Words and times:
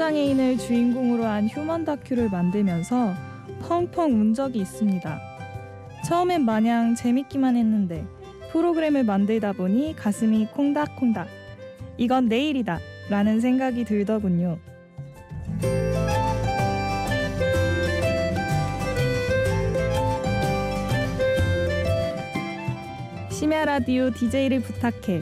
시각장애인을 0.00 0.56
주인공으로 0.56 1.26
한 1.26 1.46
휴먼 1.46 1.84
다큐를 1.84 2.30
만들면서 2.30 3.12
펑펑 3.60 4.18
운 4.18 4.32
적이 4.32 4.60
있습니다. 4.60 5.20
처음엔 6.06 6.44
마냥 6.46 6.94
재밌기만 6.94 7.54
했는데 7.56 8.06
프로그램을 8.50 9.04
만들다 9.04 9.52
보니 9.52 9.94
가슴이 9.96 10.46
콩닥콩닥. 10.52 11.28
이건 11.98 12.28
내일이다. 12.28 12.78
라는 13.10 13.40
생각이 13.40 13.84
들더군요. 13.84 14.58
심야 23.30 23.66
라디오 23.66 24.10
DJ를 24.10 24.60
부탁해. 24.60 25.20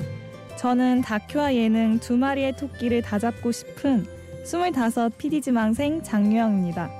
저는 0.56 1.02
다큐와 1.02 1.56
예능 1.56 1.98
두 1.98 2.16
마리의 2.16 2.56
토끼를 2.56 3.02
다 3.02 3.18
잡고 3.18 3.50
싶은 3.50 4.17
25 4.48 5.10
PD 5.18 5.42
지망생 5.42 6.02
장유영입니다. 6.02 6.97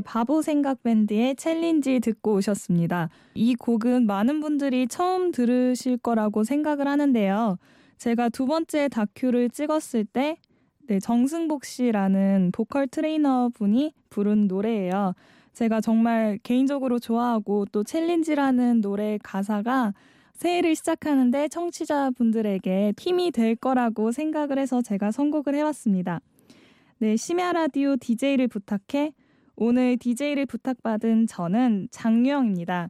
네, 0.00 0.02
바보 0.02 0.40
생각 0.40 0.82
밴드의 0.82 1.36
챌린지 1.36 2.00
듣고 2.00 2.32
오셨습니다. 2.36 3.10
이 3.34 3.54
곡은 3.54 4.06
많은 4.06 4.40
분들이 4.40 4.88
처음 4.88 5.30
들으실 5.30 5.98
거라고 5.98 6.42
생각을 6.42 6.88
하는데요. 6.88 7.58
제가 7.98 8.30
두 8.30 8.46
번째 8.46 8.88
다큐를 8.88 9.50
찍었을 9.50 10.06
때 10.06 10.38
네, 10.86 11.00
정승복 11.00 11.66
씨라는 11.66 12.50
보컬 12.54 12.88
트레이너 12.88 13.50
분이 13.52 13.92
부른 14.08 14.48
노래예요. 14.48 15.12
제가 15.52 15.82
정말 15.82 16.38
개인적으로 16.42 16.98
좋아하고 16.98 17.66
또 17.70 17.84
챌린지라는 17.84 18.80
노래 18.80 19.18
가사가 19.22 19.92
새해를 20.32 20.76
시작하는데 20.76 21.48
청취자분들에게 21.48 22.94
힘이 22.98 23.32
될 23.32 23.54
거라고 23.54 24.12
생각을 24.12 24.58
해서 24.58 24.80
제가 24.80 25.10
선곡을 25.10 25.54
해왔습니다. 25.54 26.22
네, 27.00 27.16
심야 27.18 27.52
라디오 27.52 27.96
DJ를 27.96 28.48
부탁해 28.48 29.12
오늘 29.62 29.98
DJ를 29.98 30.46
부탁받은 30.46 31.26
저는 31.26 31.88
장유영입니다. 31.90 32.88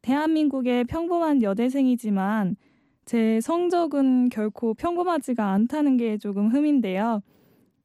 대한민국의 0.00 0.84
평범한 0.84 1.42
여대생이지만 1.42 2.56
제 3.04 3.38
성적은 3.42 4.30
결코 4.30 4.72
평범하지가 4.72 5.46
않다는 5.46 5.98
게 5.98 6.16
조금 6.16 6.48
흠인데요. 6.48 7.20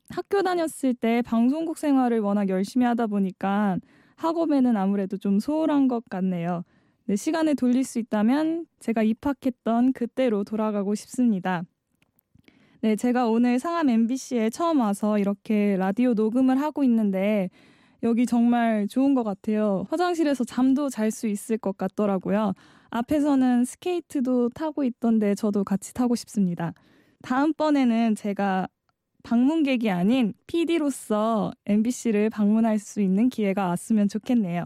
학교 0.10 0.42
다녔을 0.42 0.94
때 0.94 1.22
방송국 1.22 1.78
생활을 1.78 2.22
워낙 2.22 2.48
열심히 2.48 2.86
하다 2.86 3.08
보니까 3.08 3.80
학업에는 4.16 4.78
아무래도 4.78 5.18
좀 5.18 5.40
소홀한 5.40 5.90
것 5.90 6.06
같네요. 6.10 6.64
네, 7.08 7.18
시간을 7.18 7.58
돌릴 7.58 7.84
수 7.84 8.00
있다면 8.00 8.66
제가 8.80 9.04
입학했던 9.04 9.92
그때로 9.92 10.46
돌아가고 10.46 10.96
싶습니다. 10.96 11.64
네, 12.82 12.96
제가 12.96 13.28
오늘 13.28 13.60
상암 13.60 13.90
MBC에 13.90 14.50
처음 14.50 14.80
와서 14.80 15.20
이렇게 15.20 15.76
라디오 15.78 16.14
녹음을 16.14 16.60
하고 16.62 16.84
있는데 16.86 17.50
여기 18.04 18.26
정말 18.26 18.88
좋은 18.88 19.14
것 19.16 19.24
같아요. 19.24 19.86
화장실에서 19.90 20.46
잠도 20.46 20.90
잘 20.90 21.12
수 21.12 21.28
있을 21.28 21.58
것 21.58 21.78
같더라고요. 21.78 22.54
앞에서는 22.92 23.66
스케이트도 23.66 24.50
타고 24.50 24.86
있던데 24.86 25.36
저도 25.36 25.66
같이 25.66 25.94
타고 25.94 26.16
싶습니다. 26.16 26.74
다음번에는 27.22 28.16
제가 28.16 28.68
방문객이 29.24 29.90
아닌 29.90 30.34
PD로서 30.48 31.52
MBC를 31.66 32.30
방문할 32.30 32.80
수 32.80 33.02
있는 33.02 33.28
기회가 33.28 33.68
왔으면 33.68 34.08
좋겠네요. 34.08 34.64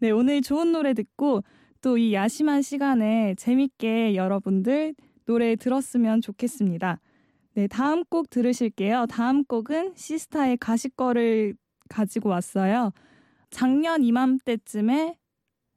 네, 0.00 0.10
오늘 0.10 0.40
좋은 0.40 0.72
노래 0.72 0.94
듣고 0.94 1.42
또 1.82 1.98
이 1.98 2.14
야심한 2.14 2.62
시간에 2.62 3.34
재밌게 3.34 4.14
여러분들 4.14 4.94
노래 5.26 5.56
들었으면 5.56 6.22
좋겠습니다. 6.22 7.00
네, 7.54 7.66
다음 7.68 8.04
곡 8.04 8.30
들으실게요. 8.30 9.06
다음 9.10 9.44
곡은 9.44 9.94
시스타의 9.96 10.56
가시거를 10.58 11.54
가지고 11.88 12.30
왔어요. 12.30 12.92
작년 13.50 14.04
이맘때쯤에 14.04 15.18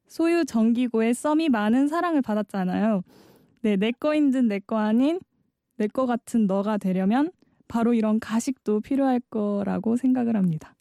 소유 0.08 0.44
정기고의 0.46 1.14
썸이 1.14 1.50
많은 1.50 1.88
사랑을 1.88 2.22
받았잖아요. 2.22 3.02
네, 3.62 3.76
내 3.76 3.92
거인 3.92 4.30
듯 4.32 4.44
내 4.44 4.60
거 4.60 4.78
아닌 4.78 5.20
내 5.78 5.88
거 5.88 6.06
같은 6.06 6.46
너가 6.48 6.78
되려면 6.78 7.32
바로 7.68 7.94
이런 7.94 8.20
가식도 8.20 8.82
필요할 8.82 9.20
거라고 9.30 9.96
생각을 9.96 10.36
합니다. 10.36 10.75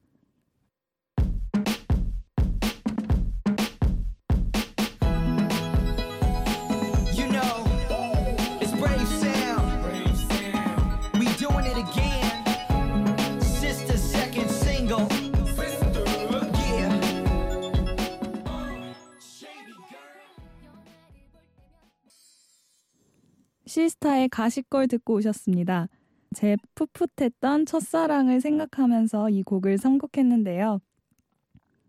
시스타의 23.76 24.30
가식걸 24.30 24.88
듣고 24.88 25.16
오셨습니다. 25.16 25.90
제 26.34 26.56
풋풋했던 26.76 27.66
첫사랑을 27.66 28.40
생각하면서 28.40 29.30
이 29.32 29.44
곡을 29.44 29.78
선곡했는데요. 29.78 30.80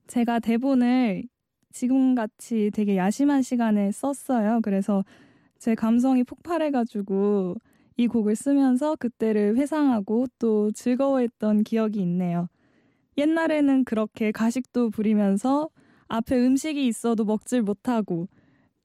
제가 0.09 0.41
대본을 0.41 1.23
지금같이 1.71 2.73
되게 2.75 2.97
야심한 2.97 3.43
시간에 3.43 3.93
썼어요. 3.93 4.63
그래서 4.65 5.05
제 5.61 5.77
감성이 5.77 6.25
폭발해가지고 6.25 7.55
이 7.99 8.09
곡을 8.09 8.35
쓰면서 8.35 8.97
그때를 8.97 9.57
회상하고 9.57 10.27
또 10.41 10.73
즐거워했던 10.73 11.63
기억이 11.63 12.01
있네요. 12.01 12.49
옛날에는 13.17 13.85
그렇게 13.85 14.33
가식도 14.33 14.91
부리면서 14.91 15.69
앞에 16.09 16.37
음식이 16.37 16.85
있어도 16.85 17.25
먹질 17.25 17.63
못하고 17.63 18.27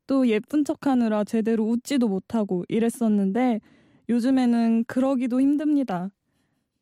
또 0.07 0.28
예쁜 0.28 0.63
척 0.63 0.88
하느라 0.88 1.23
제대로 1.23 1.66
웃지도 1.66 2.07
못하고 2.07 2.63
이랬었는데 2.67 3.59
요즘에는 4.09 4.85
그러기도 4.88 5.39
힘듭니다. 5.39 6.09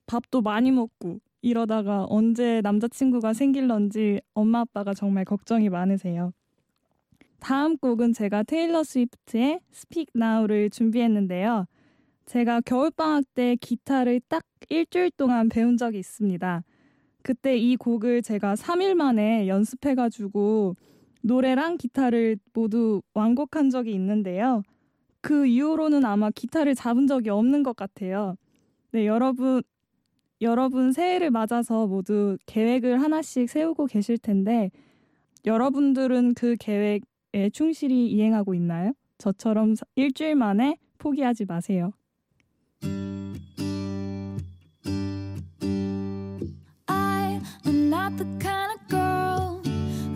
밥도 0.07 0.41
많이 0.41 0.72
먹고 0.72 1.19
이러다가 1.41 2.06
언제 2.09 2.62
남자친구가 2.62 3.34
생길런지 3.34 4.22
엄마 4.34 4.62
아빠가 4.62 4.94
정말 4.94 5.25
걱정이 5.25 5.69
많으세요. 5.69 6.34
다음 7.40 7.78
곡은 7.78 8.13
제가 8.13 8.44
테일러 8.44 8.84
스위프트의 8.84 9.62
Speak 9.74 10.08
Now를 10.16 10.69
준비했는데요. 10.69 11.66
제가 12.25 12.62
겨울방학 12.62 13.24
때 13.34 13.56
기타를 13.56 14.22
딱 14.28 14.44
일주일 14.69 15.09
동안 15.12 15.50
배운 15.50 15.78
적이 15.78 16.00
있습니다. 16.00 16.63
그때 17.23 17.58
이 17.58 17.76
곡을 17.76 18.22
제가 18.22 18.55
3일 18.55 18.93
만에 18.96 19.47
연습해가지고 19.47 20.76
노래랑 21.21 21.77
기타를 21.77 22.37
모두 22.53 23.01
완곡한 23.13 23.69
적이 23.69 23.93
있는데요. 23.93 24.63
그 25.21 25.45
이후로는 25.45 26.05
아마 26.05 26.29
기타를 26.29 26.75
잡은 26.75 27.07
적이 27.07 27.29
없는 27.29 27.63
것 27.63 27.75
같아요. 27.75 28.35
네, 28.91 29.05
여러분, 29.05 29.61
여러분 30.41 30.91
새해를 30.91 31.31
맞아서 31.31 31.87
모두 31.87 32.37
계획을 32.45 33.01
하나씩 33.01 33.49
세우고 33.49 33.87
계실 33.87 34.17
텐데, 34.17 34.71
여러분들은 35.45 36.33
그 36.35 36.55
계획에 36.57 37.49
충실히 37.51 38.07
이행하고 38.07 38.53
있나요? 38.53 38.93
저처럼 39.17 39.75
일주일 39.95 40.35
만에 40.35 40.77
포기하지 40.97 41.45
마세요. 41.45 41.91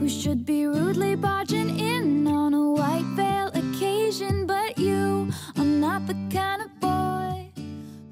who 0.02 0.08
should 0.08 0.44
be 0.44 0.67
rudely 0.67 1.14
barging 1.14 1.79
in 1.79 2.26
on 2.26 2.55
a 2.55 2.70
white 2.73 3.06
veil 3.17 3.49
occasion, 3.55 4.46
but 4.46 4.79
you 4.79 5.31
are 5.56 5.64
not 5.64 6.06
the 6.06 6.14
kind 6.31 6.62
of 6.62 6.70
boy 6.81 7.50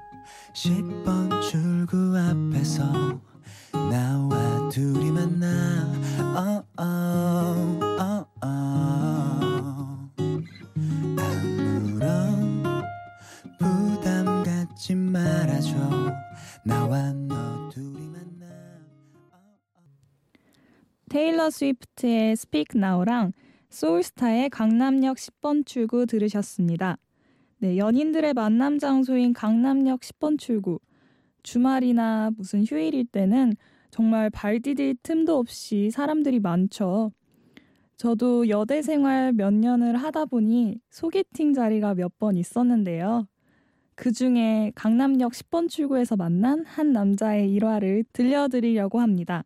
10번 0.53 1.41
출구 1.41 2.17
앞에서 2.17 3.19
나와 3.73 4.69
둘이 4.69 5.11
만나 5.11 6.58
스위프트의 22.00 22.32
Speak 22.32 22.80
Now랑 22.80 23.32
소울스타의 23.68 24.50
강남역 24.50 25.16
10번 25.16 25.66
출구 25.66 26.06
들으셨습니다. 26.06 26.96
네, 27.58 27.76
연인들의 27.76 28.34
만남 28.34 28.78
장소인 28.78 29.32
강남역 29.32 30.00
10번 30.00 30.38
출구. 30.38 30.80
주말이나 31.42 32.30
무슨 32.36 32.64
휴일일 32.64 33.06
때는 33.06 33.54
정말 33.90 34.30
발 34.30 34.60
디딜 34.60 34.96
틈도 35.02 35.38
없이 35.38 35.90
사람들이 35.90 36.40
많죠. 36.40 37.12
저도 37.96 38.48
여대 38.48 38.82
생활 38.82 39.32
몇 39.32 39.52
년을 39.52 39.96
하다 39.96 40.26
보니 40.26 40.80
소개팅 40.90 41.52
자리가 41.52 41.94
몇 41.94 42.12
번 42.18 42.36
있었는데요. 42.36 43.26
그 43.94 44.12
중에 44.12 44.72
강남역 44.74 45.32
10번 45.32 45.68
출구에서 45.68 46.16
만난 46.16 46.64
한 46.64 46.92
남자의 46.92 47.52
일화를 47.52 48.04
들려드리려고 48.12 49.00
합니다. 49.00 49.44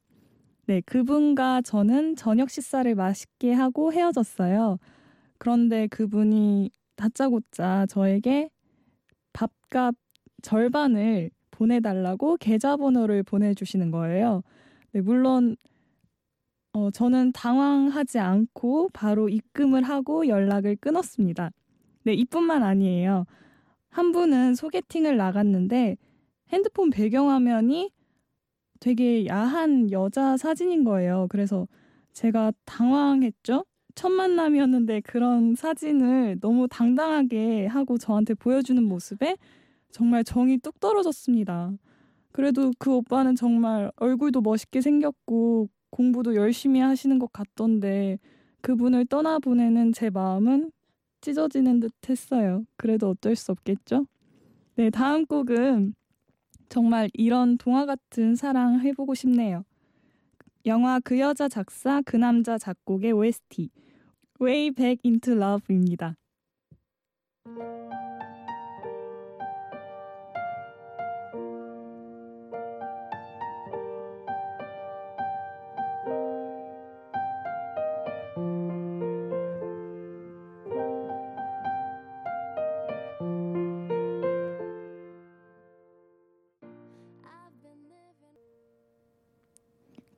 네, 0.67 0.81
그분과 0.81 1.61
저는 1.61 2.17
저녁 2.17 2.49
식사를 2.49 2.95
맛있게 2.95 3.53
하고 3.53 3.93
헤어졌어요. 3.93 4.79
그런데 5.39 5.87
그분이 5.89 6.71
다짜고짜 6.97 7.87
저에게 7.89 8.49
밥값 9.35 9.95
절반을 10.43 11.31
보내달라고 11.51 12.37
계좌번호를 12.39 13.25
보내주시는 13.25 13.91
거예요. 13.91 14.43
네, 14.93 15.03
물론 15.03 15.57
어, 16.73 16.91
저는 16.91 17.33
당황하지 17.33 18.19
않고 18.19 18.89
바로 18.93 19.29
입금을 19.29 19.83
하고 19.83 20.27
연락을 20.27 20.77
끊었습니다. 20.77 21.51
네, 22.05 22.15
이뿐만 22.15 22.63
아니에요. 22.63 23.27
한 23.91 24.13
분은 24.13 24.55
소개팅을 24.55 25.17
나갔는데 25.17 25.97
핸드폰 26.53 26.91
배경화면이 26.91 27.93
되게 28.85 29.27
야한 29.27 29.91
여자 29.93 30.37
사진인 30.37 30.85
거예요. 30.85 31.27
그래서 31.31 31.67
제가 32.13 32.53
당황했죠. 32.67 33.65
첫 33.95 34.11
만남이었는데 34.11 35.01
그런 35.01 35.55
사진을 35.55 36.39
너무 36.43 36.69
당당하게 36.69 37.65
하고 37.67 37.97
저한테 37.97 38.35
보여주는 38.35 38.83
모습에 38.85 39.39
정말 39.91 40.23
정이 40.23 40.59
뚝 40.59 40.81
떨어졌습니다. 40.81 41.73
그래도 42.31 42.73
그 42.79 42.93
오빠는 42.93 43.37
정말 43.37 43.91
얼굴도 43.97 44.43
멋있게 44.43 44.83
생겼고 44.83 45.71
공부도 45.89 46.35
열심히 46.35 46.81
하시는 46.81 47.19
것 47.19 47.33
같던데 47.33 48.19
그분을 48.61 49.07
떠나보내는 49.07 49.95
제 49.95 50.11
마음은 50.11 50.71
찢어지는 51.23 51.81
듯 51.81 51.93
했어요. 52.07 52.67
그래도 52.77 53.09
어쩔 53.09 53.35
수 53.35 53.51
없겠죠? 53.51 54.05
네, 54.77 54.91
다음 54.91 55.25
곡은 55.25 55.95
정말 56.69 57.11
이런 57.13 57.59
동화 57.59 57.87
같은 57.87 58.37
사랑 58.37 58.81
해보고 58.81 59.15
싶네요. 59.15 59.65
영화 60.67 60.99
그 61.01 61.19
여자 61.19 61.49
작사 61.49 62.01
그 62.03 62.17
남자 62.17 62.57
작곡의 62.59 63.13
OST 63.13 63.71
Way 64.41 64.71
Back 64.71 65.01
Into 65.05 65.35
Love입니다. 65.35 66.17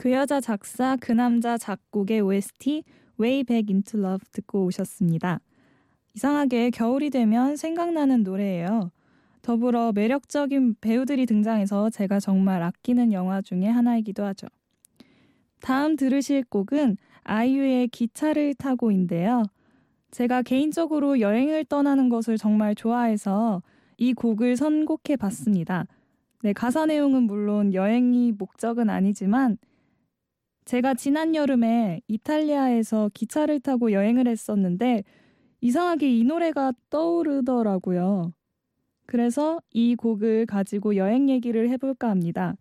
그 0.07 0.13
여자 0.13 0.41
작사 0.41 0.97
그 1.01 1.11
남자 1.11 1.59
작곡의 1.59 2.21
OST 2.21 2.85
Way 3.19 3.43
Back 3.43 3.75
Into 3.75 3.99
Love 3.99 4.25
듣고 4.31 4.65
오셨습니다. 4.67 5.41
이상하게 6.15 6.71
겨울이 6.71 7.11
되면 7.11 7.57
생각나는 7.57 8.23
노래예요. 8.23 8.93
더불어 9.43 9.91
매력적인 9.91 10.77
배우들이 10.81 11.27
등장해서 11.27 11.91
제가 11.91 12.21
정말 12.21 12.63
아끼는 12.63 13.13
영화 13.13 13.43
중에 13.43 13.67
하나이기도 13.67 14.23
하죠. 14.27 14.47
다음 15.61 15.97
들으실 15.97 16.45
곡은 16.51 16.99
아이유의 17.25 17.89
기차를 17.89 18.55
타고인데요. 18.55 19.43
제가 20.13 20.43
개인적으로 20.43 21.19
여행을 21.19 21.65
떠나는 21.65 22.11
것을 22.11 22.39
정말 22.39 22.77
좋아해서 22.77 23.61
이 23.99 24.15
곡을 24.15 24.57
선곡해 24.57 25.17
봤습니다. 25.19 25.85
네, 26.45 26.53
가사 26.53 26.87
내용은 26.87 27.25
물론 27.25 27.75
여행이 27.75 28.35
목적은 28.39 28.89
아니지만 28.89 29.59
제가 30.67 30.95
지난 30.95 31.37
여름에 31.37 32.01
이탈리아에서 32.09 33.09
기차를 33.15 33.61
타고 33.61 33.93
여행을 33.93 34.27
했었는데 34.27 35.05
이상하게 35.61 36.19
이 36.19 36.25
노래가 36.25 36.73
떠오르더라고요. 36.91 38.33
그래서 39.07 39.61
이 39.71 39.95
곡을 39.95 40.47
가지고 40.47 40.97
여행 40.97 41.31
얘기를 41.31 41.71
해볼까 41.71 42.11
합니다. 42.11 42.57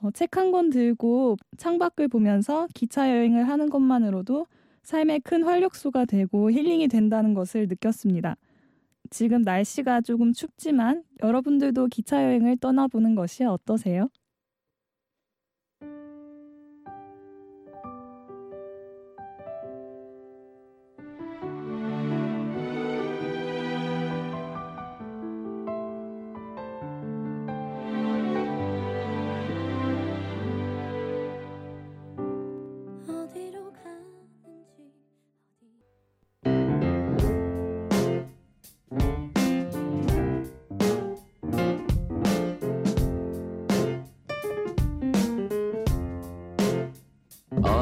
어, 0.00 0.10
책한 0.10 0.50
권 0.50 0.70
들고 0.70 1.36
창밖을 1.56 2.08
보면서 2.08 2.66
기차 2.74 3.08
여행을 3.08 3.48
하는 3.48 3.70
것만으로도 3.70 4.48
삶의 4.82 5.20
큰 5.20 5.44
활력소가 5.44 6.04
되고 6.04 6.50
힐링이 6.50 6.88
된다는 6.88 7.32
것을 7.32 7.68
느꼈습니다. 7.68 8.36
지금 9.10 9.42
날씨가 9.42 10.00
조금 10.00 10.32
춥지만 10.32 11.04
여러분들도 11.22 11.86
기차 11.86 12.24
여행을 12.24 12.56
떠나보는 12.56 13.14
것이 13.14 13.44
어떠세요? 13.44 14.08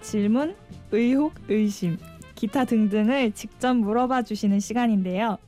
질문, 0.00 0.54
의혹, 0.92 1.34
의심, 1.48 1.98
기타 2.34 2.64
등등을 2.64 3.32
직접 3.32 3.74
물어봐 3.74 4.22
주시는 4.22 4.60
시간인데요. 4.60 5.38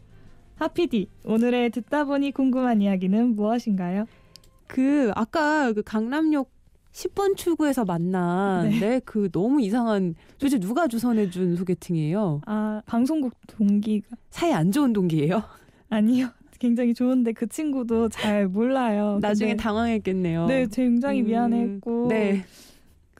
하피디, 0.56 1.08
오늘의 1.24 1.70
듣다 1.70 2.04
보니 2.04 2.32
궁금한 2.32 2.82
이야기는 2.82 3.34
무엇인가요? 3.34 4.06
그 4.66 5.10
아까 5.14 5.72
그 5.72 5.82
강남역 5.82 6.50
10번 6.92 7.36
출구에서 7.36 7.84
만난 7.84 8.68
네. 8.68 8.78
네. 8.80 9.00
그 9.04 9.30
너무 9.30 9.62
이상한 9.62 10.14
도대체 10.38 10.58
누가 10.58 10.88
주선해 10.88 11.30
준 11.30 11.56
소개팅이에요? 11.56 12.42
아 12.46 12.82
방송국 12.86 13.32
동기가 13.46 14.16
사이 14.30 14.52
안 14.52 14.70
좋은 14.72 14.92
동기예요? 14.92 15.42
아니요. 15.88 16.28
굉장히 16.58 16.92
좋은데 16.92 17.32
그 17.32 17.46
친구도 17.46 18.10
잘 18.10 18.46
몰라요. 18.46 19.18
나중에 19.22 19.52
근데 19.52 19.62
당황했겠네요. 19.62 20.46
네, 20.46 20.66
굉장히 20.70 21.22
음, 21.22 21.26
미안했고 21.26 22.08
네. 22.08 22.44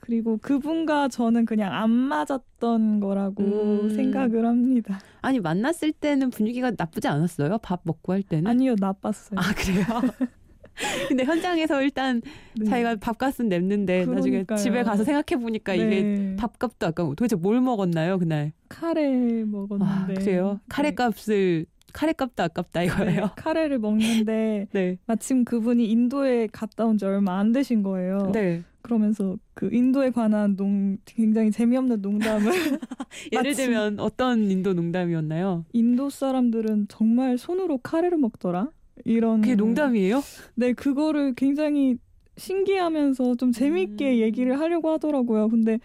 그리고 0.01 0.37
그분과 0.37 1.07
저는 1.09 1.45
그냥 1.45 1.71
안 1.73 1.89
맞았던 1.91 2.99
거라고 2.99 3.43
음. 3.83 3.89
생각을 3.95 4.45
합니다. 4.45 4.99
아니 5.21 5.39
만났을 5.39 5.91
때는 5.93 6.31
분위기가 6.31 6.71
나쁘지 6.75 7.07
않았어요? 7.07 7.59
밥 7.59 7.81
먹고 7.83 8.11
할 8.11 8.23
때는? 8.23 8.47
아니요, 8.47 8.75
나빴어요. 8.79 9.39
아 9.39 9.53
그래요? 9.53 9.85
근데 11.07 11.23
현장에서 11.25 11.81
일단 11.83 12.21
네. 12.57 12.65
자기가 12.65 12.95
밥값은 12.95 13.47
냈는데 13.49 14.05
나중에 14.05 14.31
그러니까요. 14.43 14.57
집에 14.57 14.83
가서 14.83 15.03
생각해 15.03 15.39
보니까 15.41 15.75
이게 15.75 15.85
네. 16.01 16.35
밥값도 16.37 16.87
아까 16.87 17.03
도대체 17.03 17.35
뭘 17.35 17.61
먹었나요 17.61 18.17
그날? 18.17 18.53
카레 18.69 19.43
먹었는데 19.45 19.85
아 19.93 20.05
그래요? 20.07 20.59
카레 20.69 20.91
값을 20.95 21.65
카레 21.93 22.13
값도 22.13 22.41
아깝다 22.43 22.79
네, 22.79 22.85
이거예요. 22.87 23.31
카레를 23.35 23.77
먹는데 23.79 24.67
네. 24.73 24.97
마침 25.05 25.43
그분이 25.45 25.85
인도에 25.91 26.47
갔다 26.51 26.85
온 26.85 26.97
지 26.97 27.05
얼마 27.05 27.37
안 27.37 27.51
되신 27.51 27.83
거예요. 27.83 28.31
네. 28.33 28.63
그러면서 28.91 29.37
그 29.53 29.69
인도에 29.71 30.09
관한 30.09 30.57
농 30.57 30.97
굉장히 31.05 31.49
재미없는 31.49 32.01
농담을 32.01 32.51
예를 33.31 33.53
들면 33.53 34.01
어떤 34.01 34.51
인도 34.51 34.73
농담이었나요? 34.73 35.63
인도 35.71 36.09
사람들은 36.09 36.87
정말 36.89 37.37
손으로 37.37 37.77
카레를 37.77 38.17
먹더라. 38.17 38.69
이런 39.05 39.39
그게 39.39 39.55
농담이에요? 39.55 40.21
네, 40.55 40.73
그거를 40.73 41.35
굉장히 41.35 41.95
신기하면서 42.35 43.35
좀 43.35 43.53
재밌게 43.53 44.11
음. 44.11 44.17
얘기를 44.17 44.59
하려고 44.59 44.89
하더라고요. 44.89 45.47
근데 45.47 45.79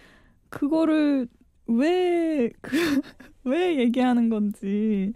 그거를 0.49 1.29
왜, 1.69 2.51
그, 2.61 2.77
왜 3.45 3.79
얘기하는 3.79 4.29
건지 4.29 5.13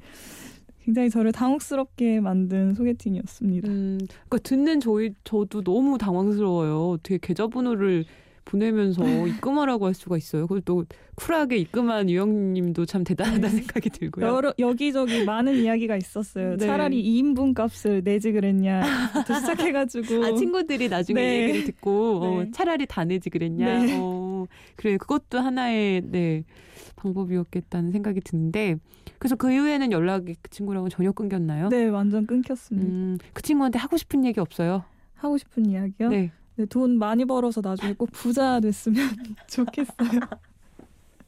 굉장히 0.90 1.08
저를 1.08 1.30
당혹스럽게 1.30 2.18
만든 2.18 2.74
소개팅이었습니다. 2.74 3.68
음, 3.68 3.98
그러니까 4.08 4.38
듣는 4.38 4.80
저희 4.80 5.14
저도 5.22 5.62
너무 5.62 5.98
당황스러워요. 5.98 6.90
어떻게 6.90 7.16
계좌번호를 7.18 8.04
보내면서 8.44 9.04
입금하라고 9.28 9.86
할 9.86 9.94
수가 9.94 10.16
있어요. 10.16 10.42
그걸 10.42 10.62
또 10.62 10.84
쿨하게 11.14 11.58
입금한 11.58 12.10
유영님도 12.10 12.86
참 12.86 13.04
대단하다는 13.04 13.50
네. 13.50 13.56
생각이 13.58 13.90
들고요. 13.90 14.26
여러, 14.26 14.52
여기저기 14.58 15.24
많은 15.24 15.54
이야기가 15.54 15.96
있었어요. 15.96 16.56
네. 16.56 16.66
차라리 16.66 17.00
2인분 17.00 17.54
값을 17.54 18.02
내지 18.02 18.32
그랬냐. 18.32 18.82
시작해가지고. 19.26 20.24
아 20.24 20.34
친구들이 20.34 20.88
나중에 20.88 21.20
네. 21.20 21.42
얘기를 21.42 21.64
듣고 21.66 22.20
어, 22.20 22.42
네. 22.42 22.50
차라리 22.50 22.86
다 22.86 23.04
내지 23.04 23.30
그랬냐. 23.30 23.82
네. 23.84 23.96
어, 24.42 24.46
그래 24.76 24.96
그것도 24.96 25.38
하나의 25.38 26.02
네 26.04 26.44
방법이었겠다는 26.96 27.92
생각이 27.92 28.20
드는데 28.20 28.76
그래서 29.18 29.36
그 29.36 29.52
이후에는 29.52 29.92
연락이 29.92 30.34
그 30.40 30.50
친구랑은 30.50 30.90
전혀 30.90 31.12
끊겼나요? 31.12 31.68
네, 31.68 31.88
완전 31.88 32.26
끊겼습니다. 32.26 32.88
음, 32.88 33.18
그 33.32 33.42
친구한테 33.42 33.78
하고 33.78 33.96
싶은 33.96 34.24
얘기 34.24 34.40
없어요? 34.40 34.84
하고 35.14 35.36
싶은 35.38 35.66
이야기요? 35.66 36.08
네. 36.08 36.32
네, 36.56 36.66
돈 36.66 36.98
많이 36.98 37.24
벌어서 37.24 37.60
나중에 37.62 37.92
꼭 37.94 38.10
부자 38.12 38.60
됐으면 38.60 38.96
좋겠어요. 39.48 40.20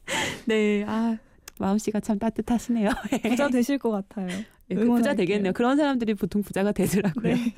네. 0.46 0.84
아 0.86 1.16
마음 1.58 1.78
씨가 1.78 2.00
참 2.00 2.18
따뜻하시네요. 2.18 2.90
부자 3.28 3.48
되실 3.48 3.78
것 3.78 3.90
같아요. 3.90 4.28
네, 4.68 4.74
그 4.76 4.86
부자. 4.86 5.14
되겠네요. 5.14 5.52
그런 5.52 5.76
사람들이 5.76 6.14
보통 6.14 6.42
부자가 6.42 6.72
되더라고요. 6.72 7.34
네. 7.34 7.54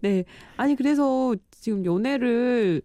네. 0.00 0.24
아니 0.56 0.76
그래서 0.76 1.34
지금 1.50 1.84
연애를 1.84 2.82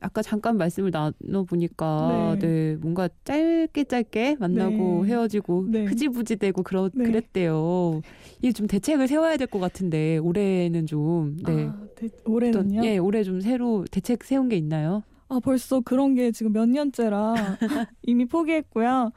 아까 0.00 0.22
잠깐 0.22 0.56
말씀을 0.56 0.90
나눠 0.90 1.44
보니까 1.44 2.36
네. 2.40 2.46
네. 2.46 2.76
뭔가 2.80 3.08
짧게 3.24 3.84
짧게 3.84 4.36
만나고 4.40 5.04
네. 5.04 5.10
헤어지고 5.12 5.66
네. 5.68 5.84
흐지부지 5.84 6.36
되고 6.36 6.62
그러 6.62 6.88
네. 6.94 7.04
그랬대요. 7.04 8.00
이게 8.40 8.52
좀 8.52 8.66
대책을 8.66 9.06
세워야 9.08 9.36
될 9.36 9.46
것 9.46 9.58
같은데 9.58 10.16
올해는 10.18 10.86
좀 10.86 11.36
네. 11.44 11.66
아, 11.66 11.78
대- 11.96 12.08
올해는요? 12.24 12.84
예, 12.84 12.98
올해 12.98 13.22
좀 13.24 13.40
새로 13.40 13.84
대책 13.90 14.24
세운 14.24 14.48
게 14.48 14.56
있나요? 14.56 15.02
아, 15.28 15.38
벌써 15.42 15.80
그런 15.80 16.14
게 16.14 16.30
지금 16.32 16.52
몇 16.52 16.68
년째라 16.68 17.34
이미 18.02 18.24
포기했고요. 18.26 19.10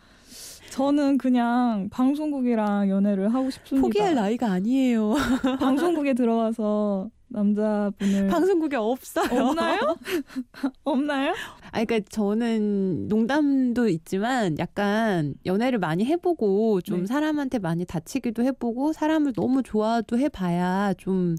저는 0.72 1.18
그냥 1.20 1.88
방송국이랑 1.92 2.90
연애를 2.90 3.32
하고 3.34 3.50
싶습니다. 3.52 3.86
포기할 3.86 4.16
나이가 4.16 4.52
아니에요. 4.52 5.13
방송국에 5.60 6.13
들어가서 6.16 7.10
남자분을 7.34 8.28
방송국에 8.28 8.78
없어요. 8.78 9.44
없나요? 9.44 9.80
없나요? 10.84 11.34
아, 11.72 11.84
그러니까 11.84 12.00
저는 12.10 13.08
농담도 13.10 13.90
있지만 13.90 14.58
약간 14.60 15.36
연애를 15.46 15.80
많이 15.80 16.06
해보고 16.06 16.82
좀 16.82 17.02
네. 17.02 17.06
사람한테 17.08 17.60
많이 17.60 17.84
다치기도 17.86 18.44
해보고 18.44 18.94
사람을 18.94 19.34
너무 19.34 19.63
좋아도 19.63 20.18
해봐야 20.18 20.94
좀 20.98 21.36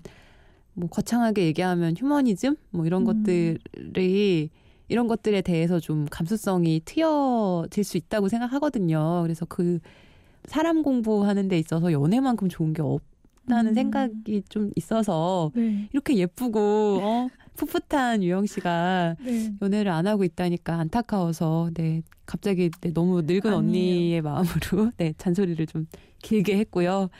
뭐 0.75 0.89
거창하게 0.89 1.47
얘기하면 1.47 1.95
휴머니즘 1.97 2.57
뭐 2.71 2.85
이런 2.87 3.03
음. 3.03 3.07
것들이 3.07 4.51
이런 4.89 5.09
것들에 5.09 5.41
대해서 5.41 5.81
좀 5.81 6.07
감수성이 6.11 6.81
트여질 6.85 7.85
수 7.85 7.97
있다고 7.97 8.29
생각하거든요. 8.29 9.23
그래서 9.23 9.47
그 9.47 9.79
사람 10.47 10.83
공부하는 10.83 11.49
데 11.49 11.59
있어서 11.59 11.91
연애만큼 11.93 12.49
좋은 12.49 12.75
게 12.75 12.83
없 12.83 13.01
다는 13.49 13.73
음. 13.73 13.75
생각이 13.75 14.43
좀 14.49 14.71
있어서 14.77 15.51
네. 15.55 15.89
이렇게 15.93 16.17
예쁘고 16.17 17.01
어 17.03 17.29
풋풋한 17.57 18.23
유영 18.23 18.47
씨가 18.47 19.17
네. 19.25 19.53
연애를 19.63 19.93
안 19.93 20.07
하고 20.07 20.25
있다니까 20.25 20.75
안타까워서 20.75 21.71
네 21.75 22.03
갑자기 22.27 22.71
네, 22.81 22.93
너무 22.93 23.23
늙은 23.23 23.53
아니에요. 23.53 23.57
언니의 23.57 24.23
마음으로 24.23 24.91
네 24.97 25.15
잔소리를 25.19 25.67
좀 25.67 25.87
길게 26.23 26.57
했고요. 26.59 27.11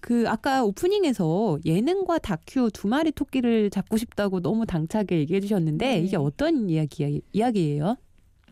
그 0.00 0.28
아까 0.28 0.64
오프닝에서 0.64 1.58
예능과 1.64 2.18
다큐 2.18 2.70
두 2.72 2.88
마리 2.88 3.12
토끼를 3.12 3.70
잡고 3.70 3.96
싶다고 3.96 4.40
너무 4.40 4.66
당차게 4.66 5.18
얘기해 5.20 5.40
주셨는데 5.40 5.86
네. 5.86 6.00
이게 6.00 6.16
어떤 6.16 6.68
이야기 6.68 7.22
이야기예요? 7.32 7.96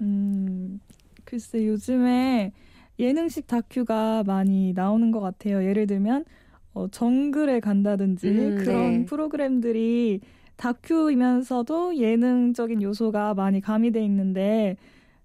음, 0.00 0.80
글쎄 1.24 1.66
요즘에 1.66 2.52
예능식 2.98 3.46
다큐가 3.46 4.22
많이 4.26 4.72
나오는 4.74 5.10
것 5.10 5.20
같아요. 5.20 5.64
예를 5.64 5.86
들면 5.86 6.24
어, 6.72 6.88
정글에 6.88 7.60
간다든지 7.60 8.28
음, 8.28 8.56
그런 8.56 8.90
네. 9.00 9.04
프로그램들이 9.04 10.20
다큐이면서도 10.56 11.96
예능적인 11.96 12.82
요소가 12.82 13.34
많이 13.34 13.60
가미돼 13.60 14.04
있는데 14.04 14.76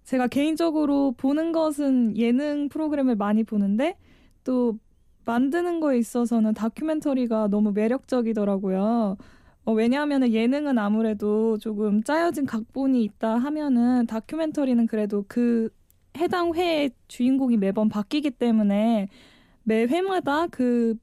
제가 0.06 0.28
개인적으로 0.28 1.14
보는 1.18 1.52
것은 1.52 2.18
예능 2.18 2.70
프로그램을 2.70 3.16
많이 3.16 3.44
보는데 3.44 3.98
또 4.44 4.78
만드는 5.26 5.80
거에 5.80 5.98
있어서는 5.98 6.54
다큐멘터리가 6.54 7.48
너무 7.48 7.72
매력적이더라고요. 7.74 9.18
어, 9.66 9.74
왜냐하면 9.74 10.32
예능은 10.32 10.78
아무래도 10.78 11.58
조금 11.58 12.04
짜여진 12.04 12.46
각본이 12.46 13.04
있다 13.04 13.36
하면은 13.36 14.06
다큐멘터리는 14.06 14.86
그래도 14.86 15.26
그 15.28 15.70
해당 16.18 16.54
회의 16.54 16.92
주인공이 17.08 17.58
매번 17.58 17.90
바뀌기 17.90 18.32
때문에 18.32 19.10
매 19.64 19.86
회마다 19.88 20.48
그 20.48 20.96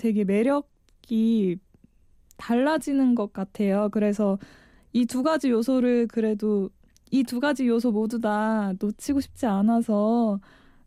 되게 0.00 0.24
매력이 0.24 1.58
달라지는 2.38 3.14
것 3.14 3.32
같아요. 3.32 3.88
그래서 3.92 4.38
이 4.94 5.06
두 5.06 5.22
가지 5.22 5.50
요소를 5.50 6.08
그래도 6.08 6.70
이 7.12 7.24
두 7.24 7.40
가지 7.40 7.66
요소 7.68 7.92
모두 7.92 8.20
다 8.20 8.72
놓치고 8.80 9.20
싶지 9.20 9.46
않아서 9.46 10.40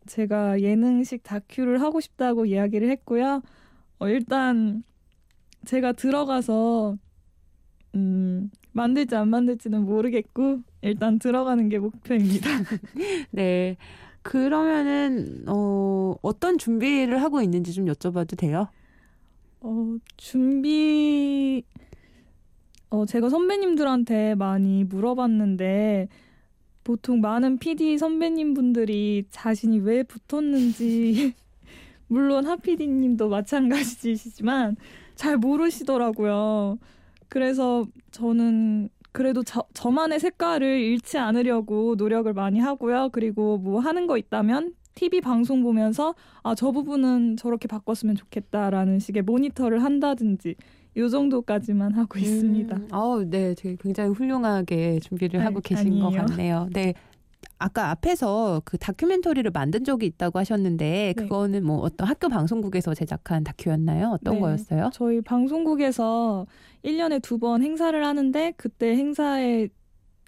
제가 0.06 0.60
예능식 0.60 1.22
다큐를 1.22 1.80
하고 1.82 2.00
싶다고 2.00 2.46
이야기를 2.46 2.90
했고요. 2.90 3.42
어, 4.00 4.08
일단 4.08 4.82
제가 5.66 5.92
들어가서 5.92 6.96
음, 7.94 8.50
만들지 8.72 9.14
안 9.16 9.28
만들지는 9.30 9.84
모르겠고 9.84 10.58
일단 10.82 11.18
들어가는 11.18 11.68
게 11.68 11.78
목표입니다. 11.78 12.50
네. 13.32 13.76
그러면은 14.22 15.44
어 15.48 16.14
어떤 16.22 16.58
준비를 16.58 17.22
하고 17.22 17.42
있는지 17.42 17.72
좀 17.72 17.86
여쭤봐도 17.86 18.36
돼요? 18.38 18.68
어, 19.66 19.96
준비 20.18 21.64
어, 22.90 23.06
제가 23.06 23.30
선배님들한테 23.30 24.34
많이 24.34 24.84
물어봤는데 24.84 26.08
보통 26.84 27.22
많은 27.22 27.56
PD 27.56 27.96
선배님 27.96 28.52
분들이 28.52 29.24
자신이 29.30 29.78
왜 29.78 30.02
붙었는지 30.02 31.32
물론 32.08 32.46
하 32.46 32.56
PD님도 32.56 33.30
마찬가지시지만 33.30 34.76
잘 35.14 35.38
모르시더라고요. 35.38 36.78
그래서 37.30 37.86
저는 38.10 38.90
그래도 39.12 39.42
저, 39.42 39.64
저만의 39.72 40.20
색깔을 40.20 40.78
잃지 40.78 41.16
않으려고 41.16 41.94
노력을 41.96 42.30
많이 42.34 42.60
하고요. 42.60 43.08
그리고 43.12 43.56
뭐 43.56 43.80
하는 43.80 44.06
거 44.06 44.18
있다면 44.18 44.74
TV 44.94 45.20
방송 45.20 45.62
보면서 45.62 46.14
아, 46.42 46.54
저 46.54 46.70
부분은 46.70 47.36
저렇게 47.36 47.66
바꿨으면 47.68 48.14
좋겠다라는 48.16 48.98
식의 49.00 49.22
모니터를 49.22 49.82
한다든지 49.82 50.54
요 50.96 51.08
정도까지만 51.08 51.92
하고 51.94 52.18
있습니다. 52.18 52.76
음, 52.76 52.88
어, 52.92 53.22
네, 53.24 53.54
되게 53.54 53.76
굉장히 53.80 54.10
훌륭하게 54.10 55.00
준비를 55.00 55.40
아, 55.40 55.46
하고 55.46 55.60
계신 55.60 55.98
것 55.98 56.06
아니에요. 56.06 56.22
같네요. 56.26 56.68
네. 56.72 56.94
아까 57.58 57.90
앞에서 57.90 58.62
그 58.64 58.78
다큐멘터리를 58.78 59.50
만든 59.52 59.84
적이 59.84 60.06
있다고 60.06 60.38
하셨는데 60.38 61.14
네. 61.16 61.22
그거는 61.22 61.64
뭐 61.64 61.78
어떤 61.78 62.06
학교 62.08 62.28
방송국에서 62.28 62.94
제작한 62.94 63.42
다큐였나요? 63.44 64.10
어떤 64.10 64.34
네. 64.34 64.40
거였어요? 64.40 64.90
저희 64.92 65.20
방송국에서 65.20 66.46
1년에 66.84 67.22
두 67.22 67.38
번 67.38 67.62
행사를 67.62 68.04
하는데 68.04 68.52
그때 68.56 68.96
행사에 68.96 69.68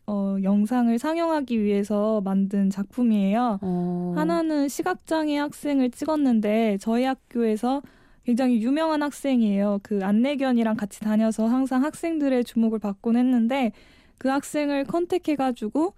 어, 0.06 0.36
영상을 0.42 0.96
상영하기 0.98 1.62
위해서 1.62 2.20
만든 2.20 2.70
작품이에요. 2.70 3.58
어, 3.60 4.12
하나는 4.16 4.68
시각장애 4.68 5.36
학생을 5.36 5.90
찍었는데 5.90 6.78
저희 6.80 7.04
학교에서 7.04 7.82
굉장히 8.24 8.60
유명한 8.62 9.02
학생이에요. 9.02 9.80
그 9.82 10.00
안내견이랑 10.02 10.76
같이 10.76 11.00
다녀서 11.00 11.46
항상 11.46 11.84
학생들의 11.84 12.44
주목을 12.44 12.78
받곤 12.78 13.16
했는데 13.16 13.72
그 14.18 14.28
학생을 14.28 14.84
컨택해가지고 14.84 15.94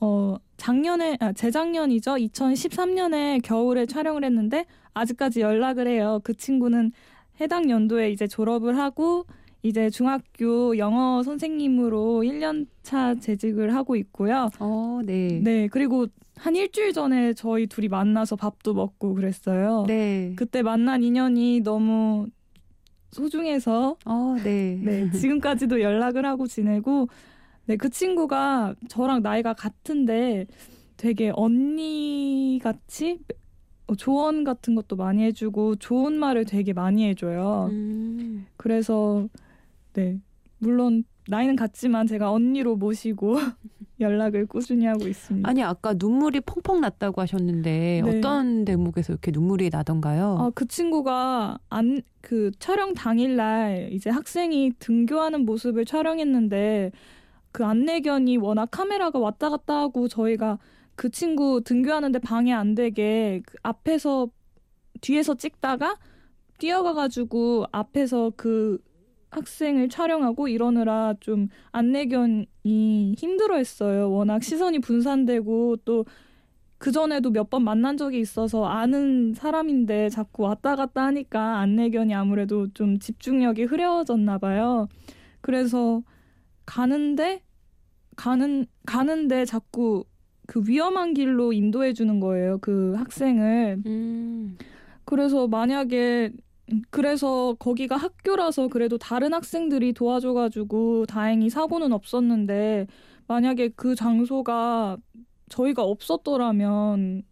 어 0.00 0.36
작년에 0.56 1.16
아 1.20 1.32
재작년이죠. 1.32 2.12
2013년에 2.12 3.42
겨울에 3.42 3.86
촬영을 3.86 4.24
했는데 4.24 4.66
아직까지 4.94 5.40
연락을 5.40 5.88
해요. 5.88 6.20
그 6.22 6.34
친구는 6.34 6.92
해당 7.40 7.70
연도에 7.70 8.10
이제 8.10 8.26
졸업을 8.26 8.78
하고 8.78 9.26
이제 9.62 9.90
중학교 9.90 10.76
영어 10.76 11.22
선생님으로 11.22 12.22
1년 12.24 12.66
차 12.82 13.14
재직을 13.14 13.74
하고 13.74 13.94
있고요. 13.96 14.50
어, 14.58 15.00
네. 15.04 15.40
네, 15.42 15.68
그리고 15.68 16.06
한 16.36 16.56
일주일 16.56 16.92
전에 16.92 17.32
저희 17.34 17.66
둘이 17.68 17.86
만나서 17.88 18.34
밥도 18.36 18.74
먹고 18.74 19.14
그랬어요. 19.14 19.84
네. 19.86 20.32
그때 20.34 20.62
만난 20.62 21.04
인연이 21.04 21.60
너무 21.60 22.26
소중해서 23.12 23.96
어, 24.04 24.36
네. 24.42 24.80
네, 24.82 25.10
지금까지도 25.12 25.80
연락을 25.80 26.26
하고 26.26 26.48
지내고 26.48 27.08
네, 27.66 27.76
그 27.76 27.88
친구가 27.88 28.74
저랑 28.88 29.22
나이가 29.22 29.52
같은데 29.52 30.46
되게 30.96 31.30
언니 31.34 32.58
같이 32.60 33.20
어, 33.86 33.94
조언 33.94 34.42
같은 34.42 34.74
것도 34.74 34.96
많이 34.96 35.22
해주고 35.22 35.76
좋은 35.76 36.14
말을 36.14 36.46
되게 36.46 36.72
많이 36.72 37.06
해줘요. 37.06 37.68
음, 37.70 38.46
그래서 38.56 39.28
네, 39.94 40.20
물론 40.58 41.04
나이는 41.28 41.56
같지만 41.56 42.06
제가 42.06 42.32
언니로 42.32 42.76
모시고 42.76 43.36
연락을 44.00 44.46
꾸준히 44.46 44.86
하고 44.86 45.06
있습니다. 45.06 45.48
아니 45.48 45.62
아까 45.62 45.94
눈물이 45.96 46.40
펑펑 46.40 46.80
났다고 46.80 47.20
하셨는데 47.20 48.02
네. 48.04 48.18
어떤 48.18 48.64
대목에서 48.64 49.12
이렇게 49.12 49.30
눈물이 49.30 49.70
나던가요? 49.70 50.36
아, 50.40 50.50
그 50.54 50.66
친구가 50.66 51.58
안, 51.68 52.02
그 52.20 52.50
촬영 52.58 52.94
당일날 52.94 53.90
이제 53.92 54.10
학생이 54.10 54.72
등교하는 54.80 55.44
모습을 55.44 55.84
촬영했는데 55.84 56.90
그 57.52 57.64
안내견이 57.64 58.38
워낙 58.38 58.68
카메라가 58.70 59.18
왔다 59.18 59.50
갔다 59.50 59.80
하고 59.80 60.08
저희가 60.08 60.58
그 60.96 61.10
친구 61.10 61.62
등교하는데 61.64 62.18
방해 62.18 62.52
안 62.52 62.74
되게 62.74 63.42
그 63.46 63.56
앞에서 63.62 64.28
뒤에서 65.00 65.34
찍다가 65.34 65.96
뛰어가가지고 66.58 67.66
앞에서 67.70 68.32
그 68.36 68.78
학생을 69.32 69.88
촬영하고 69.88 70.46
이러느라 70.48 71.14
좀 71.20 71.48
안내견이 71.72 72.46
힘들어했어요. 73.16 74.10
워낙 74.10 74.42
시선이 74.42 74.78
분산되고 74.80 75.78
또 75.84 76.04
그전에도 76.78 77.30
몇 77.30 77.48
번 77.48 77.62
만난 77.64 77.96
적이 77.96 78.20
있어서 78.20 78.66
아는 78.66 79.34
사람인데 79.34 80.08
자꾸 80.10 80.42
왔다 80.44 80.76
갔다 80.76 81.04
하니까 81.06 81.58
안내견이 81.60 82.14
아무래도 82.14 82.66
좀 82.74 82.98
집중력이 82.98 83.64
흐려졌나 83.64 84.38
봐요. 84.38 84.88
그래서 85.40 86.02
가는데 86.66 87.42
가는 88.16 88.66
가는데 88.84 89.44
자꾸 89.44 90.04
그 90.46 90.62
위험한 90.66 91.14
길로 91.14 91.52
인도해 91.52 91.92
주는 91.92 92.20
거예요. 92.20 92.58
그 92.60 92.94
학생을. 92.96 93.82
음, 93.86 94.58
그래서 95.04 95.46
만약에 95.48 96.32
그래서 96.90 97.54
거기가 97.58 97.96
학교라서 97.96 98.68
그래도 98.68 98.98
다른 98.98 99.34
학생들이 99.34 99.92
도와줘가지고 99.92 101.06
다행히 101.06 101.50
사고는 101.50 101.92
없었는데 101.92 102.86
만약에 103.26 103.68
그 103.70 103.94
장소가 103.94 104.96
저희가 105.50 105.82
없었더라면 105.82 107.24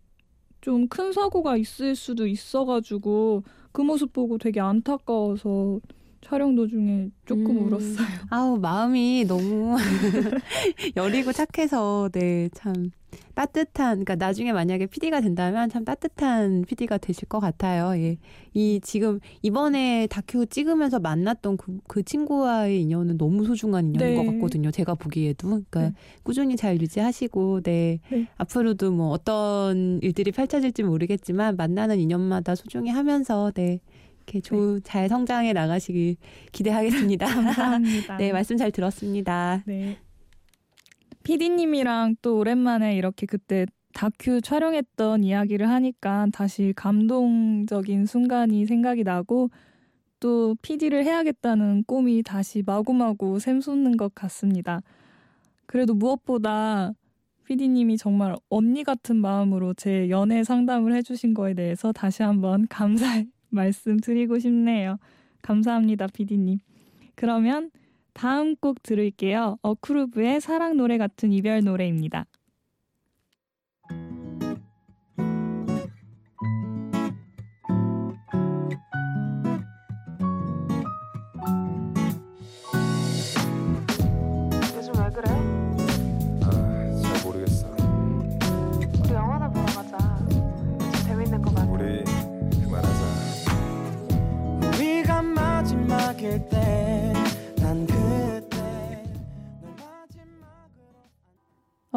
좀 0.61 0.89
큰 0.89 1.13
사고가 1.13 1.57
있을 1.57 1.95
수도 1.97 2.27
있어가지고 2.27 3.45
그 3.73 3.81
모습 3.83 4.13
보고 4.13 4.37
되게 4.39 4.61
안타까워서 4.61 5.81
촬영 6.21 6.55
도중에 6.55 7.11
조금 7.27 7.51
음. 7.51 7.67
울었어요. 7.67 8.07
아우 8.31 8.59
마음이 8.59 9.25
너무 9.27 9.77
여리고 10.97 11.33
착해서 11.33 12.11
네 12.13 12.49
참 12.55 12.91
따뜻한 13.35 14.05
그러니까 14.05 14.17
나중에 14.17 14.53
만약에 14.53 14.87
PD가 14.87 15.21
된다면 15.21 15.69
참 15.71 15.85
따뜻한 15.85 16.65
PD가 16.67 16.99
되실 16.99 17.27
것 17.29 17.41
같아요. 17.41 17.99
예. 18.01 18.19
이 18.55 18.81
지금 18.83 19.21
이번에 19.43 20.07
다큐 20.09 20.47
찍으면서 20.47 21.01
만났던 21.01 21.57
그, 21.57 21.79
그 21.87 22.03
친구와의 22.03 22.83
인연은 22.83 23.19
너무 23.19 23.45
소중한 23.45 23.87
인연인 23.95 24.15
네. 24.15 24.17
것 24.25 24.31
같거든요. 24.33 24.71
제가 24.71 24.95
보기에도 24.95 25.49
그러니까 25.49 25.81
네. 25.81 25.93
꾸준히 26.23 26.57
잘 26.57 26.81
유지하시고 26.81 27.63
네. 27.63 28.01
네. 28.11 28.27
앞으로도 28.37 28.93
뭐 28.93 29.09
어떤 29.11 30.01
일들이 30.03 30.33
펼쳐질지 30.33 30.83
모르겠지만 30.83 31.57
만나는 31.57 31.99
인연마다 31.99 32.55
소중히 32.55 32.91
하면서 32.91 33.51
네. 33.55 33.81
이렇게 34.31 34.41
좋은 34.41 34.81
잘 34.85 35.09
성장해 35.09 35.53
나가시길 35.53 36.17
기대하겠습니다. 36.53 37.27
감사합니다. 37.27 38.17
네, 38.17 38.33
말씀 38.33 38.57
잘 38.57 38.71
들었습니다. 38.71 39.63
네. 39.67 39.99
PD님이랑 41.25 42.17
또 42.23 42.39
오랜만에 42.39 42.97
이렇게 42.97 43.27
그때 43.27 43.67
다큐 43.93 44.41
촬영했던 44.41 45.25
이야기를 45.25 45.69
하니까 45.69 46.29
다시 46.33 46.73
감동적인 46.77 48.07
순간이 48.07 48.67
생각이 48.67 49.03
나고 49.03 49.51
또 50.21 50.55
PD를 50.63 51.05
해야겠다는 51.05 51.85
꿈이 51.87 52.23
다시 52.23 52.63
마구마구 52.65 53.41
샘솟는 53.41 53.97
것 53.97 54.15
같습니다. 54.15 54.81
그래도 55.67 55.95
무엇보다 55.95 56.93
PD님이 57.47 57.97
정말 57.97 58.37
언니 58.49 58.85
같은 58.85 59.17
마음으로 59.17 59.75
제 59.75 60.09
연애 60.09 60.45
상담을 60.45 60.95
해주신 60.95 61.35
거에 61.35 61.55
대해서 61.55 61.91
다시 61.91 62.23
한번 62.23 62.67
감사의 62.69 63.27
말씀 63.51 63.99
드리고 63.99 64.39
싶네요. 64.39 64.99
감사합니다, 65.43 66.07
PD님. 66.09 66.59
그러면 67.15 67.71
다음 68.13 68.57
곡 68.57 68.83
들을게요. 68.83 69.59
어크루브의 69.63 70.41
사랑 70.41 70.77
노래 70.77 70.99
같은 70.99 71.33
이별 71.33 71.63
노래입니다. 71.63 72.27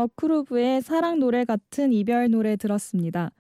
어크루브의 0.04 0.82
사랑 0.82 1.20
노래 1.20 1.46
같은 1.46 1.94
이별 1.94 2.30
노래 2.30 2.56
들었습니다. 2.58 3.32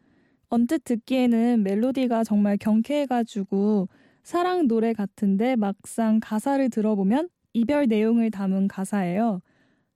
언뜻 0.47 0.83
듣기에는 0.85 1.63
멜로디가 1.63 2.23
정말 2.23 2.57
경쾌해가지고 2.57 3.89
사랑 4.23 4.67
노래 4.67 4.93
같은데 4.93 5.55
막상 5.55 6.19
가사를 6.21 6.69
들어보면 6.69 7.27
이별 7.53 7.87
내용을 7.87 8.31
담은 8.31 8.67
가사예요. 8.67 9.41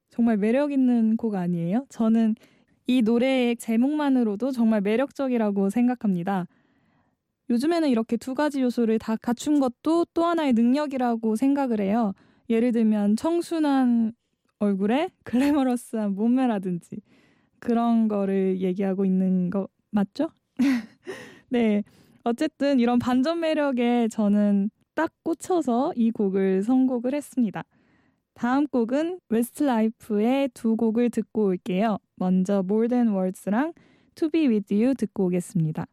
정말 0.10 0.38
매력 0.38 0.71
있는 0.71 1.15
곡 1.15 1.36
아니에요? 1.36 1.86
저는 1.89 2.36
이 2.88 3.01
노래의 3.01 3.56
제목만으로도 3.58 4.51
정말 4.51 4.82
매력적이라고 4.82 5.69
생각합니다. 5.69 6.47
요즘에는 7.49 7.88
이렇게 7.89 8.17
두 8.17 8.36
가지 8.36 8.62
요소를 8.62 8.99
다 8.99 9.15
갖춘 9.15 9.60
것도 9.60 10.06
또 10.13 10.25
하나의 10.25 10.53
능력이라고 10.53 11.38
생각을 11.38 11.80
해요. 11.80 12.13
예를 12.49 12.73
들면 12.73 13.15
청순한 13.15 14.13
얼굴에 14.60 15.10
글래머러스한 15.24 16.15
몸매라든지 16.15 17.02
그런 17.60 18.08
거를 18.08 18.60
얘기하고 18.60 19.06
있는 19.06 19.50
거 19.50 19.67
맞죠? 19.91 20.30
네. 21.50 21.84
어쨌든 22.24 22.80
이런 22.80 23.00
반전 23.00 23.39
매력에 23.39 24.10
저는 24.10 24.70
딱 24.96 25.12
꽂혀서 25.24 25.93
이 25.96 26.12
곡을 26.12 26.63
선곡을 26.63 27.13
했습니다. 27.13 27.63
다음 28.34 28.67
곡은 28.67 29.20
웨스트라이프의 29.30 30.50
두 30.54 30.76
곡을 30.76 31.10
듣고 31.10 31.46
올게요. 31.46 31.98
먼저 32.15 32.60
More 32.60 32.88
Than 32.88 33.10
Words랑 33.10 33.74
To 34.15 34.30
Be 34.30 34.48
With 34.48 34.74
You 34.74 34.93
듣고 34.93 35.26
오겠습니다. 35.26 35.86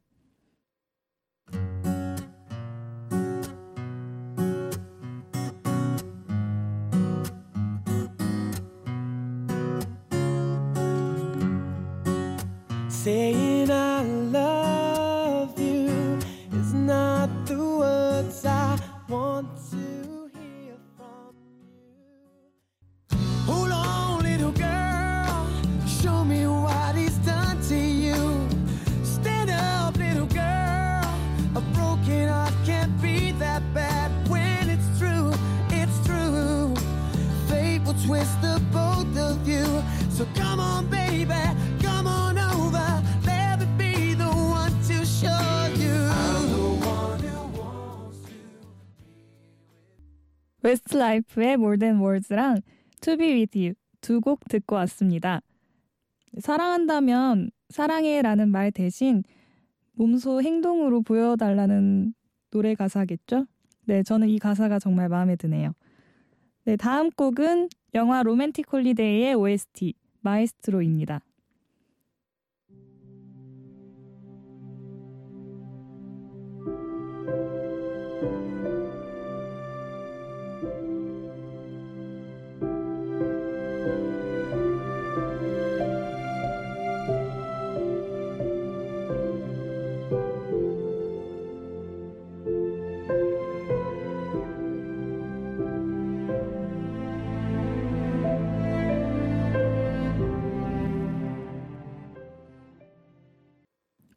Saying 13.04 13.70
I 13.70 13.93
웨스트라이프의 50.94 51.54
More 51.54 51.78
Than 51.78 52.00
Words랑 52.00 52.60
To 53.00 53.16
Be 53.16 53.32
With 53.32 53.58
You 53.58 53.74
두 54.00 54.20
곡 54.20 54.40
듣고 54.48 54.76
왔습니다. 54.76 55.40
사랑한다면 56.38 57.50
사랑해라는 57.68 58.48
말 58.50 58.70
대신 58.70 59.22
몸소 59.92 60.42
행동으로 60.42 61.02
보여달라는 61.02 62.14
노래 62.50 62.74
가사겠죠? 62.74 63.46
네, 63.86 64.02
저는 64.02 64.28
이 64.28 64.38
가사가 64.38 64.78
정말 64.78 65.08
마음에 65.08 65.36
드네요. 65.36 65.72
네, 66.64 66.76
다음 66.76 67.10
곡은 67.10 67.68
영화 67.94 68.22
로맨틱 68.22 68.72
홀리데이의 68.72 69.34
OST 69.34 69.94
마에스트로입니다. 70.20 71.20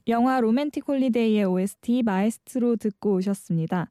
영화 0.08 0.39
로맨틱 0.39 0.88
홀리데이의 0.88 1.43
OST 1.43 2.04
마에스트로 2.04 2.78
듣고 2.78 3.15
오셨습니다. 3.15 3.89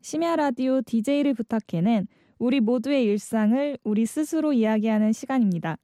심야 0.00 0.36
라디오 0.36 0.80
DJ를 0.80 1.34
부탁해는 1.34 2.06
우리 2.38 2.60
모두의 2.60 3.04
일상을 3.04 3.78
우리 3.82 4.06
스스로 4.06 4.52
이야기하는 4.52 5.12
시간입니다. 5.12 5.76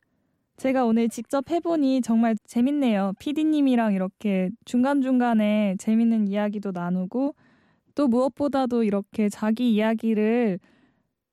제가 0.57 0.85
오늘 0.87 1.09
직접 1.09 1.51
해보니 1.51 2.01
정말 2.03 2.37
재밌네요. 2.47 3.13
PD님이랑 3.19 3.93
이렇게 3.93 4.51
중간중간에 4.65 5.77
재밌는 5.79 6.29
이야기도 6.29 6.71
나누고 6.71 7.35
또 7.97 8.09
무엇보다도 8.09 8.85
이렇게 8.85 9.29
자기 9.29 9.75
이야기를 9.75 10.61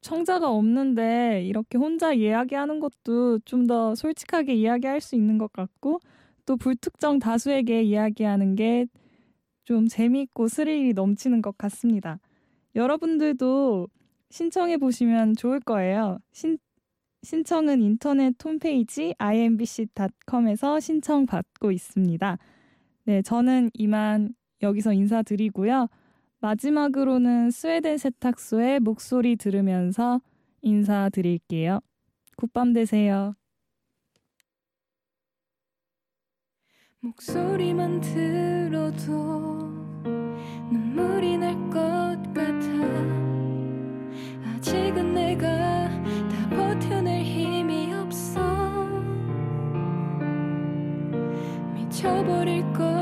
청자가 0.01 0.49
없는데 0.49 1.43
이렇게 1.45 1.77
혼자 1.77 2.13
이야기하는 2.13 2.79
것도 2.79 3.39
좀 3.45 3.67
더 3.67 3.95
솔직하게 3.95 4.55
이야기할 4.55 4.99
수 4.99 5.15
있는 5.15 5.37
것 5.37 5.53
같고 5.53 5.99
또 6.45 6.57
불특정 6.57 7.19
다수에게 7.19 7.83
이야기하는 7.83 8.55
게 8.55 8.87
좀 9.65 9.87
재미있고 9.87 10.47
스릴이 10.47 10.93
넘치는 10.93 11.41
것 11.41 11.57
같습니다. 11.57 12.19
여러분들도 12.75 13.87
신청해 14.29 14.77
보시면 14.77 15.35
좋을 15.35 15.59
거예요. 15.59 16.19
신, 16.31 16.57
신청은 17.21 17.81
인터넷 17.81 18.35
홈페이지 18.43 19.13
imbc.com에서 19.17 20.79
신청 20.79 21.25
받고 21.25 21.71
있습니다. 21.71 22.37
네, 23.05 23.21
저는 23.21 23.69
이만 23.73 24.33
여기서 24.61 24.93
인사드리고요. 24.93 25.87
마지막으로는 26.39 27.51
스웨덴 27.51 27.97
세탁소의 27.97 28.81
목소리 28.81 29.37
들으면서 29.37 30.19
인사드릴게요. 30.61 31.79
굿밤 32.35 32.73
되세요. 32.73 33.35
목소리만 37.03 37.99
들어도 37.99 39.11
눈물이 40.71 41.37
날 41.37 41.53
것 41.69 41.79
같아. 42.33 42.67
아직은 44.55 45.13
내가 45.13 45.47
다 45.49 46.49
버텨낼 46.49 47.23
힘이 47.23 47.93
없어. 47.93 48.39
미쳐버릴 51.75 52.71
것 52.71 52.92